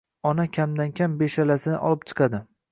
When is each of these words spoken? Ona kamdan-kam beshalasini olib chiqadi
Ona 0.29 0.45
kamdan-kam 0.57 1.19
beshalasini 1.21 1.79
olib 1.93 2.11
chiqadi 2.11 2.45